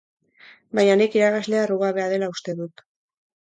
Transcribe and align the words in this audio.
Baina 0.79 0.95
nik 1.01 1.17
irakaslea 1.17 1.61
errugabea 1.67 2.09
dela 2.15 2.31
uste 2.37 2.57
dut. 2.63 2.85